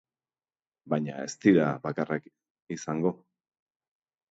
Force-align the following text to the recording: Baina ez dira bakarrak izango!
Baina 0.93 1.17
ez 1.25 1.35
dira 1.43 1.67
bakarrak 1.85 2.27
izango! 2.79 3.15